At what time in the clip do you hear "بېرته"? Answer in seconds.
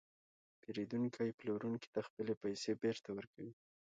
2.83-3.09